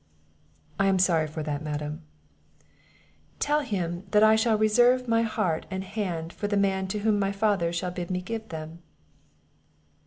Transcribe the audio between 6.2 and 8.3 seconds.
for the man to whom my father shall bid me